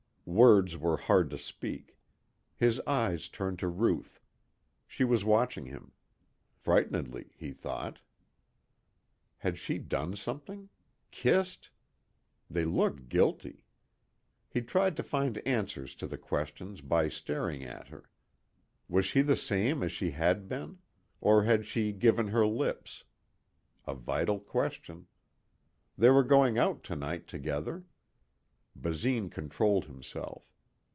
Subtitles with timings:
[0.23, 1.97] Words were hard to speak.
[2.55, 4.21] His eyes turned to Ruth.
[4.87, 5.91] She was watching him.
[6.53, 7.99] Frightenedly, he thought.
[9.39, 10.69] Had she done something?
[11.09, 11.69] Kissed?
[12.49, 13.65] They looked guilty.
[14.47, 18.09] He tried to find answers to the questions by staring at her.
[18.87, 20.77] Was she the same as she had been?
[21.19, 23.03] Or had she given her lips?
[23.85, 25.07] A vital question.
[25.97, 27.83] They were going out tonight together.
[28.73, 30.47] Basine controlled himself.